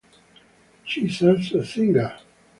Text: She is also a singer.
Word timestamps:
She 0.83 1.01
is 1.05 1.21
also 1.21 1.59
a 1.59 1.63
singer. 1.63 2.17